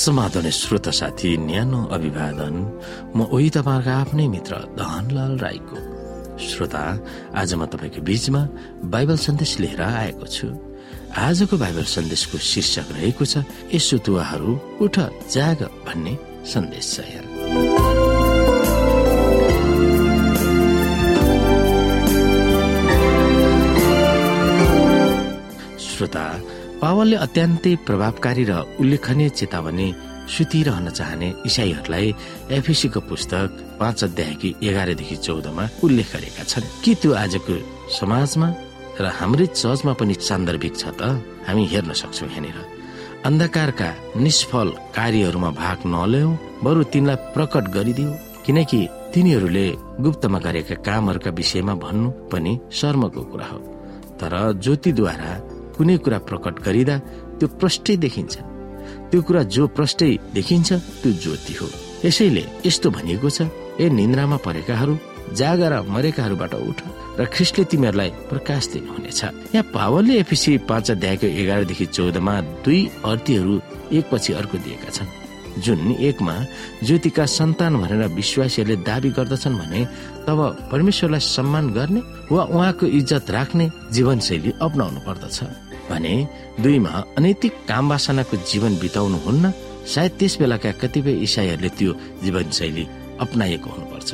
समाधान 0.00 0.48
श्रोत 0.50 0.88
साथी 0.88 1.36
न्यानो 1.36 1.80
अभिवादन। 1.92 2.54
म 3.16 3.18
ओही 3.28 3.48
तपाईँहरूको 3.52 3.90
आफ्नै 4.00 4.26
मित्र 4.32 4.56
धनलाल 4.80 5.32
राईको। 5.44 5.78
श्रोता 6.40 6.84
आज 7.36 7.54
म 7.54 7.68
तपाईँको 7.68 8.00
बीचमा 8.00 8.42
बाइबल 8.88 9.16
सन्देश 9.20 9.52
लिएर 9.60 9.82
आएको 9.82 10.26
छु। 10.26 10.48
आजको 11.20 11.54
बाइबल 11.60 11.84
सन्देशको 11.84 12.36
शीर्षक 12.40 12.88
रहेको 12.96 13.24
छ 13.28 13.44
यसो 13.76 13.96
तुवाहरू 14.00 14.50
उठ 14.80 14.94
जाग 15.28 15.68
भन्ने 15.84 16.16
सन्देश 16.48 16.86
छ 16.96 17.29
पावलले 27.00 27.16
अत्यन्तै 27.16 27.72
प्रभावकारी 27.88 28.44
र 28.44 28.52
उल्लेखनीय 28.76 29.28
चेतावनी 29.32 29.88
सुतिरहन 30.34 30.88
चाहने 30.92 31.28
इसाईहरूलाई 31.48 32.06
एफिसीको 32.56 33.00
पुस्तक 33.08 33.48
पाँच 33.80 34.04
अध्यायकी 34.04 34.48
एघारदेखि 34.68 35.16
चौधमा 35.16 35.64
उल्लेख 35.80 36.08
गरेका 36.12 36.44
छन्। 36.44 36.68
के 36.84 36.92
त्यो 37.00 37.10
आजको 37.24 37.56
समाजमा 37.98 38.48
र 39.00 39.04
हाम्रै 39.18 39.46
चर्चमा 39.48 39.92
पनि 39.96 40.14
सान्दर्भिक 40.28 40.74
छ 40.76 40.84
त? 40.92 41.00
हामी 41.48 41.64
हेर्न 41.72 41.92
सक्छौ 41.96 42.26
यहाँनिर। 42.28 42.58
अन्धकारका 43.28 43.88
निष्फल 44.20 44.68
कार्यहरूमा 44.96 45.50
भाग 45.56 45.78
नल्याउ 45.88 46.28
बरु 46.64 46.82
तिनलाई 46.92 47.16
प्रकट 47.34 47.64
गरिदियो 47.76 48.10
किनकि 48.44 48.80
तिनीहरूले 49.12 49.66
गुप्तमा 50.04 50.38
गरेका 50.46 50.76
कामहरूका 50.84 51.30
विषयमा 51.32 51.74
भन्नु 51.80 52.08
पनि 52.28 52.52
शर्मको 52.78 53.22
कुरा 53.32 53.48
हो। 53.52 53.58
तर 54.20 54.32
ज्योतिद्वारा 54.60 55.32
कुनै 55.80 55.96
कुरा 56.04 56.18
प्रकट 56.28 56.54
गरिँदा 56.60 56.96
त्यो 57.40 57.46
प्रष्टै 57.56 57.96
देखिन्छ। 58.04 58.34
त्यो 59.10 59.20
कुरा 59.24 59.42
जो 59.48 59.64
प्रष्टै 59.72 60.12
देखिन्छ 60.36 60.68
त्यो 61.00 61.10
ज्योति 61.24 61.54
हो। 61.56 61.66
यसैले 62.04 62.44
यस्तो 62.68 62.88
भनिएको 62.92 63.28
छ 63.36 63.48
ए 63.80 63.88
निन्द्रामा 63.88 64.36
परेकाहरू 64.44 64.94
जागर 65.40 65.72
मरेकाहरूबाट 65.88 66.54
उठ 66.68 66.78
र 67.16 67.24
ख्रिस्टले 67.32 67.64
तिमीहरूलाई 67.70 68.10
प्रकाश 68.28 68.62
दिनुहुनेछ। 68.72 69.20
यहाँ 69.56 69.66
पावलले 69.72 70.14
एफिसी 70.20 70.52
पाँच 70.68 70.90
अध्यायको 70.90 71.26
एघारदेखि 71.40 71.86
चौधमा 71.96 72.34
दुई 72.64 72.80
अर्थीहरू 73.04 73.54
एकपछि 73.98 74.32
अर्को 74.36 74.56
दिएका 74.60 74.90
छन्। 74.90 75.08
जुन 75.64 75.80
एकमा 75.98 76.34
ज्योतिका 76.86 77.24
सन्तान 77.26 77.72
भनेर 77.82 78.02
विश्वासीहरूले 78.14 78.76
दावी 78.86 79.10
गर्दछन् 79.18 79.58
भने 79.60 79.80
तब 80.26 80.38
परमेश्वरलाई 80.72 81.20
सम्मान 81.20 81.64
गर्ने 81.76 82.00
वा 82.30 82.42
उहाँको 82.54 82.86
इज्जत 82.86 83.30
राख्ने 83.30 83.66
जीवनशैली 83.92 84.50
अप्नाउनु 84.62 85.00
पर्दछ। 85.06 85.38
भने 85.90 86.14
दुईमा 86.62 86.92
अनैतिक 87.18 87.54
काम 87.68 87.84
वासनाको 87.90 88.36
जीवन 88.50 88.72
बिताउनु 88.82 89.18
हुन्न 89.26 89.52
सायद 89.92 90.12
त्यस 90.18 90.34
बेलाका 90.40 90.70
कतिपय 90.80 91.14
इसाईहरूले 91.26 91.70
त्यो 91.78 91.92
जीवनशैली 92.22 92.84
अप्नाएको 93.20 93.68
हुनुपर्छ। 93.70 94.10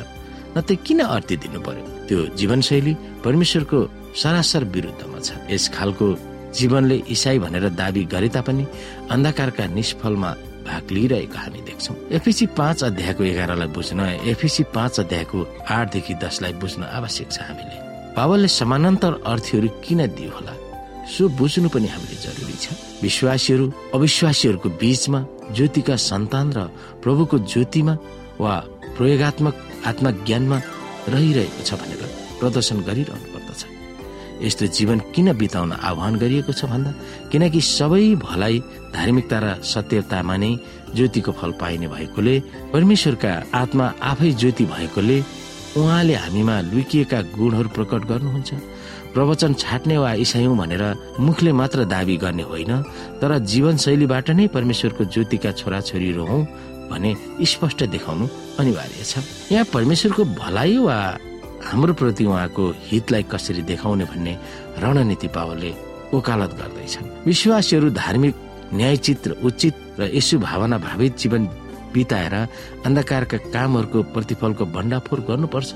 न 0.56 0.60
त 0.64 0.72
किन 0.86 1.00
अर्थी 1.06 1.36
दिनु 1.42 1.60
पर्यो 1.60 1.84
त्यो 2.08 2.18
जीवनशैली 2.38 2.94
परमेश्वरको 3.24 3.78
सरासर 4.16 4.64
विरुद्धमा 4.74 5.18
छ। 5.20 5.28
यस 5.52 5.64
खालको 5.76 6.06
जीवनले 6.56 6.96
इसाई 7.12 7.38
भनेर 7.44 7.68
दावी 7.76 8.02
गरे 8.08 8.28
तापनि 8.32 8.64
अन्धकारका 9.12 9.64
निष्फलमा 9.76 10.30
भाग 10.66 10.84
लिइरहेको 10.90 11.38
हामी 11.38 11.60
देख्छौँ। 11.68 11.96
एफिसी 12.16 12.46
पाँच 12.58 12.84
अध्यायको 12.84 13.22
एघारलाई 13.24 13.68
बुझ्न 13.76 14.00
एफिसी 14.32 14.62
पाँच 14.74 15.00
अध्यायको 15.00 15.38
आठदेखि 15.70 16.14
दसलाई 16.24 16.52
बुझ्न 16.62 16.82
आवश्यक 16.98 17.28
छ 17.30 17.38
हामीले। 17.48 17.76
पावलले 18.16 18.48
समानान्तर 18.50 19.12
अर्थीहरू 19.26 19.68
किन 19.84 20.00
दियो 20.16 20.30
होला? 20.34 20.54
सो 21.14 21.28
बुझ्नु 21.38 21.68
पनि 21.74 21.88
हामीले 21.94 22.16
जरुरी 22.26 22.56
छ। 22.62 22.66
विश्वासीहरू 23.02 23.64
अविश्वासीहरूको 23.96 24.68
बीचमा 24.82 25.20
ज्योतिका 25.56 25.96
सन्तान 26.10 26.46
र 26.56 26.58
प्रभुको 27.02 27.36
ज्योतिमा 27.52 27.94
वा 28.42 28.54
प्रयोगत्मक 28.96 29.54
आत्मज्ञानमा 29.90 30.58
रहिरहेको 31.14 31.62
छ 31.68 31.70
भनेर 31.80 32.02
प्रदर्शन 32.40 32.78
गरिरहनु 32.88 33.28
पर्दछ 33.34 33.60
यस्तो 34.42 34.66
जीवन 34.76 34.98
किन 35.14 35.28
बिताउन 35.40 35.72
आह्वान 35.88 36.14
गरिएको 36.22 36.52
छ 36.58 36.66
भन्दा 36.72 36.90
किनकि 37.30 37.60
सबै 37.76 38.04
भलाइ 38.26 38.54
धार्मिकता 38.96 39.38
र 39.44 39.46
सत्यतामा 39.72 40.36
नै 40.42 40.52
ज्योतिको 40.96 41.32
फल 41.38 41.52
पाइने 41.60 41.86
भएकोले 41.94 42.34
परमेश्वरका 42.74 43.32
आत्मा 43.62 43.86
आफै 44.10 44.30
ज्योति 44.42 44.64
भएकोले 44.74 45.18
उहाँले 45.78 46.14
हामीमा 46.24 46.56
लुकिएका 46.72 47.18
गुणहरू 47.36 47.68
प्रकट 47.76 48.02
गर्नुहुन्छ। 48.10 48.50
प्रवचन 49.16 49.52
छाट्ने 49.56 49.96
वा 49.96 50.12
इसायौं 50.20 50.56
भनेर 50.56 50.82
मुखले 51.24 51.52
मात्र 51.56 51.84
दावी 51.88 52.16
गर्ने 52.20 52.42
होइन 52.52 52.72
तर 53.20 53.38
जीवनशैलीबाट 53.48 54.30
नै 54.36 54.46
परमेश्वरको 54.52 55.04
ज्योतिका 55.08 55.50
छोराछोरीहरू 55.56 56.24
हौ 56.28 56.38
भने 56.90 57.10
स्पष्ट 57.40 57.84
देखाउनु 57.96 58.26
अनिवार्य 58.60 59.04
छ। 59.04 59.24
यहाँ 59.52 59.64
परमेश्वरको 59.72 60.24
भलाइ 60.36 60.76
वा 60.78 60.96
हाम्रो 61.64 61.92
प्रति 61.96 62.24
उहाँको 62.24 62.64
हितलाई 62.92 63.22
कसरी 63.32 63.62
देखाउने 63.72 64.04
भन्ने 64.04 64.34
रणनीति 64.84 65.28
पावलले 65.32 65.72
ओकालत 66.12 66.52
गर्दैछन्। 66.60 67.06
विश्वासीहरू 67.26 67.88
धार्मिक 67.96 68.34
न्यायचित 68.76 69.28
र 69.28 69.32
उचित 69.48 69.74
र 69.98 70.10
यसु 70.12 70.38
भावना 70.38 70.76
भावित 70.78 71.16
जीवन 71.16 71.48
बिताएर 71.94 72.34
अन्धकारका 72.84 73.38
कामहरूको 73.48 74.02
प्रतिफलको 74.12 74.64
भण्डाफोर 74.76 75.18
गर्नुपर्छ। 75.24 75.70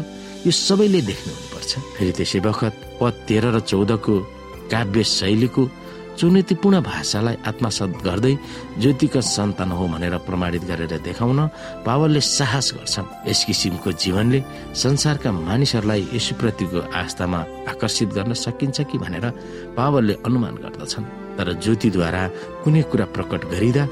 यो 0.45 0.53
सबैले 0.53 1.01
देख्नु 1.09 1.33
हुनुपर्छ 1.33 1.73
फेरि 1.97 2.13
त्यसै 2.21 2.41
बखत 2.45 2.90
पद 3.01 3.13
तेह्र 3.29 3.45
र 3.55 3.61
चौधको 3.61 4.15
काव्य 4.73 5.03
शैलीको 5.19 5.63
चुनौतीपूर्ण 6.19 6.81
भाषालाई 6.85 7.37
आत्मसात 7.49 7.91
गर्दै 8.05 8.35
ज्योतिका 8.77 9.21
सन्तान 9.25 9.71
हो 9.73 9.85
भनेर 9.89 10.15
प्रमाणित 10.29 10.65
गरेर 10.71 10.93
देखाउन 11.01 11.41
पावलले 11.87 12.21
साहस 12.21 12.69
गर्छन्। 12.77 13.07
यस 13.29 13.41
किसिमको 13.49 13.89
जीवनले 13.97 14.39
संसारका 14.77 15.31
मानिसहरूलाई 15.33 16.03
यसुप्रतिको 16.13 16.81
आस्थामा 16.93 17.41
आकर्षित 17.73 18.09
गर्न 18.17 18.33
सकिन्छ 18.37 18.81
कि 18.91 18.99
भनेर 19.01 19.27
पावलले 19.79 20.15
अनुमान 20.27 20.55
गर्दछन्। 20.65 21.05
तर 21.39 21.49
ज्योतिद्वारा 21.65 22.23
कुनै 22.63 22.83
कुरा 22.93 23.07
प्रकट 23.17 23.41
गरिँदा 23.53 23.85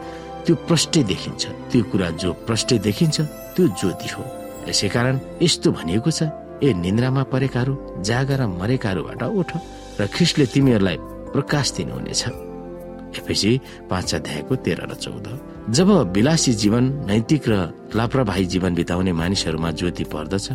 त्यो 0.45 0.55
प्रष्टै 0.69 1.03
देखिन्छ। 1.09 1.43
त्यो 1.71 1.83
कुरा 1.91 2.09
जो 2.21 2.33
प्रष्टै 2.45 2.79
देखिन्छ 2.85 3.17
त्यो 3.57 3.65
ज्योति 3.81 4.09
हो। 4.13 4.23
यसै 4.69 4.89
कारण 4.93 5.15
यस्तो 5.43 5.69
भनिएको 5.73 6.11
छ 6.11 6.29
ए 6.63 6.73
निन्द्रामा 6.75 7.23
परेकाहरू 7.33 7.75
जागर 8.03 8.41
मरेकाहरूबाट 8.51 9.23
उठ 9.23 9.51
र 10.01 10.07
ख्रिस्टले 10.15 10.47
तिमीहरूलाई 10.47 10.97
प्रकाश 11.35 11.67
दिनुहुनेछ। 11.77 12.23
एफएसी 13.19 13.51
पाँच 13.91 14.15
अध्यायको 14.15 14.55
तेह्र 14.65 14.81
र 14.91 14.95
चौध। 14.95 15.27
जब 15.71 15.89
विलासी 16.13 16.53
जीवन 16.55 16.85
नैतिक 17.09 17.43
र 17.49 17.55
लापरवाही 17.95 18.45
जीवन 18.53 18.75
बिताउने 18.75 19.13
मानिसहरूमा 19.13 19.71
ज्योति 19.71 20.05
पर्दछ 20.05 20.47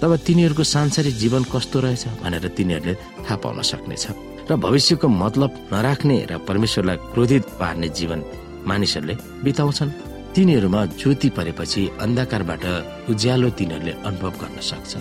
तब 0.00 0.10
तिनीहरूको 0.26 0.64
सांसारिक 0.64 1.14
जीवन 1.14 1.42
कस्तो 1.52 1.80
रहेछ 1.80 2.04
भनेर 2.22 2.46
तिनीहरूले 2.56 2.94
थाहा 2.94 3.36
पाउन 3.36 3.62
सक्नेछ। 3.62 4.04
र 4.50 4.56
भविष्यको 4.56 5.08
मतलब 5.08 5.50
नराख्ने 5.72 6.16
र 6.30 6.38
परमेश्वरलाई 6.48 6.96
क्रोधित 7.12 7.44
पार्ने 7.60 7.88
जीवन 7.88 8.20
मानिसहरूले 8.66 9.14
बिताउँछन्। 9.44 9.90
तिनीहरूमा 10.34 10.80
ज्योति 10.98 11.28
परेपछि 11.30 11.82
अन्धकारबाट 12.00 12.64
उज्यालो 13.10 13.48
तिनीहरूले 13.58 13.92
अनुभव 14.04 14.32
गर्न 14.40 14.58
सक्छ 14.60 14.92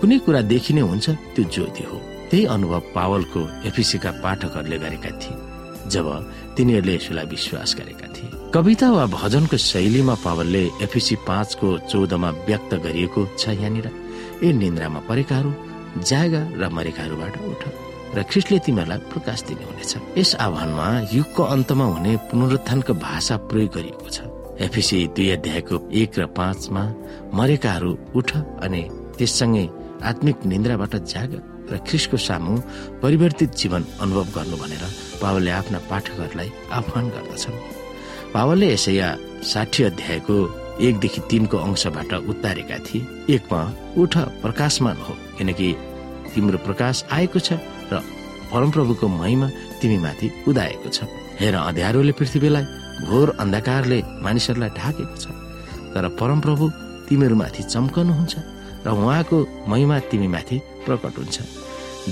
कुनै 0.00 0.18
कुरा 0.24 0.40
देखिने 0.52 0.80
हुन्छ 0.80 1.06
त्यो 1.34 1.44
ज्योति 1.54 1.84
हो। 1.90 1.96
त्यही 2.30 2.44
अनुभव 2.54 2.82
पावलको 2.94 3.40
एफिसीका 3.68 4.10
पाठकहरूले 4.24 4.78
गरेका 4.78 5.10
थिए 5.20 5.36
जब 5.92 6.06
तिनीहरूले 6.56 6.94
यसलाई 6.94 7.26
विश्वास 7.26 7.70
गरेका 7.78 8.06
थिए। 8.14 8.28
कविता 8.54 8.88
वा 8.90 9.04
भजनको 9.12 9.56
शैलीमा 9.60 10.14
पावलले 10.24 10.64
एफिसी 10.86 11.14
पाँचको 11.28 11.68
चौधमा 11.90 12.30
व्यक्त 12.48 12.72
गरिएको 12.84 13.20
छ 13.38 13.48
यहाँनिर। 13.50 13.86
ए 14.40 14.52
निन्द्रामा 14.52 15.00
परेकाहरू 15.08 15.50
जागा 16.00 16.42
र 16.60 16.62
मरेकाहरूबाट 16.76 17.34
उठ 17.50 17.62
र 18.16 18.22
ख्रिस्टले 18.30 18.58
तिमीहरूलाई 18.64 18.98
प्रकाश 19.12 19.38
दिने 19.48 19.64
हुनेछ 19.68 19.92
यस 20.18 20.30
आह्वानमा 20.44 20.86
युगको 21.12 21.42
अन्तमा 21.54 21.84
हुने 21.84 22.12
पुनरुत्थानको 22.30 22.92
भाषा 23.06 23.36
प्रयोग 23.50 23.70
गरिएको 23.76 24.08
छ। 24.08 24.18
एफिसी 24.66 24.98
दुई 25.16 25.28
अध्यायको 25.36 25.76
एक 25.92 26.18
र 26.18 26.26
पाँचमा 26.38 26.82
मरेकाहरू 27.34 27.92
उठ 28.18 28.30
अनि 28.64 28.82
त्यससँगै 29.18 29.66
आत्मिक 30.02 30.46
निन्द्राबाट 30.46 30.94
जाग 31.04 31.32
र 31.70 31.78
ख्रिसको 31.86 32.16
सामु 32.18 32.54
परिवर्तित 33.02 33.50
जीवन 33.54 33.84
अनुभव 34.00 34.26
गर्नु 34.36 34.56
भनेर 34.56 34.84
पावलले 35.22 35.50
आफ्ना 35.50 35.78
पाठकहरूलाई 35.90 36.50
आह्वान 36.72 37.04
गर्दछन्। 37.14 37.56
पावलले 38.34 38.72
यसैया 38.72 39.08
साठी 39.44 39.82
अध्यायको 39.84 40.36
एकदेखि 40.80 41.20
तिनको 41.30 41.56
अंशबाट 41.58 42.12
उतारेका 42.30 42.78
थिए। 42.86 43.06
एकमा 43.34 43.60
उठ 44.00 44.16
प्रकाशमान 44.42 44.96
हो 45.06 45.14
किनकि 45.38 45.68
तिम्रो 46.34 46.58
प्रकाश 46.66 47.04
आएको 47.12 47.38
छ 47.38 47.52
र 47.92 48.02
परमप्रभुको 48.50 49.06
महिमा 49.08 49.48
तिमीमाथि 49.80 50.26
उदाएको 50.48 50.88
छ। 50.88 50.98
हेर 51.40 51.54
अँध्यारोले 51.54 52.12
पृथ्वीलाई 52.12 52.64
घोर 53.06 53.28
अन्धकारले 53.40 53.98
मानिसहरूलाई 54.22 54.70
ढाकेको 54.78 55.16
छ। 55.16 55.26
तर 55.94 56.04
परमप्रभु 56.20 56.64
तिमीहरूमाथि 57.08 57.62
चम्कनुहुन्छ। 57.62 58.34
र 58.86 58.90
उहाँको 58.90 59.38
महिमा 59.68 59.98
तिमीमाथि 60.10 60.58
प्रकट 60.86 61.18
हुन्छ। 61.18 61.36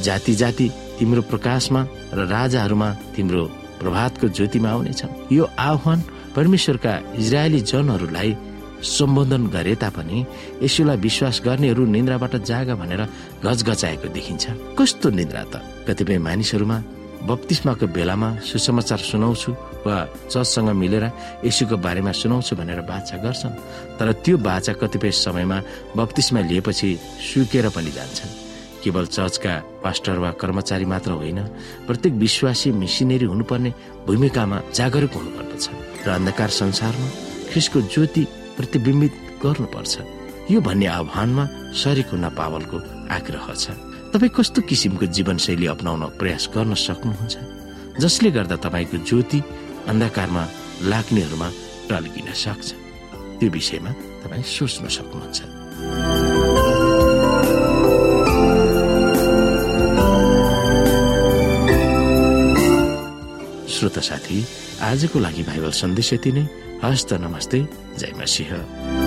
जाति 0.05 0.35
जाति 0.35 0.67
तिम्रो 0.99 1.23
प्रकाशमा 1.23 1.87
र 2.15 2.27
राजाहरूमा 2.27 2.89
तिम्रो 3.17 3.45
प्रभातको 3.81 4.29
ज्योतिमा 4.29 4.71
आउनेछ 4.71 5.03
यो 5.33 5.45
आह्वान 5.59 5.99
परमेश्वरका 6.37 6.93
इजरायली 7.19 7.61
जनहरूलाई 7.61 8.37
सम्बोधन 8.79 9.47
गरे 9.51 9.75
तापनि 9.75 10.19
यसुलाई 10.63 10.97
विश्वास 10.97 11.41
गर्नेहरू 11.45 11.85
निन्द्राबाट 11.87 12.35
जाग 12.47 12.71
भनेर 12.79 13.03
गजगचाएको 13.45 14.09
देखिन्छ। 14.09 14.45
कस्तो 14.79 15.11
निन्द्रा 15.11 15.43
त? 15.51 15.55
कतिपय 15.89 16.19
मानिसहरूमा 16.19 16.79
बत्तिसमाको 17.27 17.87
बेलामा 17.97 18.29
सुसमाचार 18.47 18.99
सुनाउँछु 19.11 19.51
वा 19.87 19.97
चर्चसँग 20.31 20.71
मिलेर 20.71 21.05
यसुको 21.45 21.77
बारेमा 21.77 22.13
सुनाउँछु 22.13 22.57
भनेर 22.57 22.81
बाचा 22.87 23.17
गर्छन्। 23.19 23.59
तर 23.99 24.13
त्यो 24.23 24.37
बाचा 24.39 24.73
कतिपय 24.79 25.11
समयमा 25.11 25.59
बत्तिसमा 25.97 26.41
लिएपछि 26.47 26.89
सुकेर 27.27 27.69
पनि 27.75 27.91
जान्छन्। 27.91 28.37
केवल 28.85 29.07
चर्चका 29.07 29.53
पास्टर 29.83 30.19
वा 30.23 30.31
कर्मचारी 30.39 30.85
मात्र 30.85 31.11
होइन 31.19 31.39
प्रत्येक 31.87 32.15
विश्वासी 32.15 32.71
मिसिनेरी 32.73 33.27
हुनुपर्ने 33.27 33.71
भूमिकामा 34.07 34.59
जागरुक 34.75 35.13
हुनुपर्दछ 35.13 35.65
र 36.07 36.09
अन्धकार 36.09 36.51
संसारमा 36.63 37.09
ख्रिसको 37.51 37.81
ज्योति 37.91 38.23
प्रतिबिम्बित 38.57 39.15
गर्नुपर्छ। 39.43 39.95
यो 40.51 40.61
भन्ने 40.61 40.87
आह्वानमा 40.87 41.45
सरिक 41.75 42.09
हुन 42.15 42.29
पावलको 42.39 42.79
आग्रह 43.11 43.47
छ। 43.55 43.67
तपाईँ 44.19 44.35
कस्तो 44.35 44.63
किसिमको 44.63 45.07
जीवनशैली 45.07 45.67
अप्नाउन 45.67 46.03
प्रयास 46.19 46.51
गर्न 46.55 46.75
सक्नुहुन्छ? 46.75 47.39
जसले 48.03 48.31
गर्दा 48.31 48.57
तपाईँको 48.57 48.97
ज्योति 49.07 49.43
अन्धकारमा 49.87 50.43
लाग्नेहरूमा 50.83 51.49
टल्किन 51.91 52.33
सक्छ। 52.35 52.69
त्यो 53.39 53.51
विषयमा 53.51 53.93
तपाईँ 54.27 54.43
सोच्न 54.43 54.89
सक्नुहुन्छ। 54.91 55.39
श्रोता 63.71 64.01
साथी 64.01 64.47
आजको 64.83 65.19
लागि 65.19 65.43
बाइबल 65.43 65.71
सन्देश 65.71 66.13
यति 66.13 66.33
नै। 66.33 66.49
हस्त 66.83 67.13
नमस्ते। 67.13 67.69
जय 67.99 68.13
मसिंह। 68.19 68.98